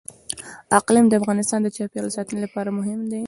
اقلیم 0.79 1.05
د 1.09 1.13
افغانستان 1.21 1.59
د 1.63 1.67
چاپیریال 1.75 2.09
ساتنې 2.15 2.39
لپاره 2.45 2.69
مهم 2.79 2.99
دي. 3.11 3.19